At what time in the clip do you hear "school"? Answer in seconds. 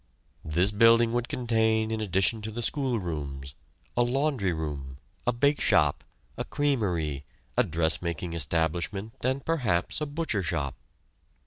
2.63-2.97